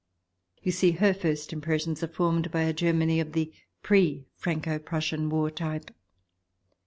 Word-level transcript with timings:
You 0.63 0.71
see, 0.71 0.93
her 0.93 1.13
first 1.13 1.53
impressions 1.53 2.01
are 2.01 2.07
formed 2.07 2.49
by 2.49 2.63
a 2.63 2.73
Germany 2.73 3.19
of 3.19 3.33
the 3.33 3.53
pre 3.83 4.25
Franco 4.35 4.79
Prussian 4.79 5.29
War 5.29 5.51
type. 5.51 5.91